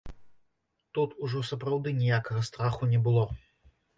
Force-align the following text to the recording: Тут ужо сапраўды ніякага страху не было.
Тут 0.97 1.13
ужо 1.27 1.41
сапраўды 1.51 1.93
ніякага 1.99 2.41
страху 2.49 2.91
не 2.95 2.99
было. 3.07 3.29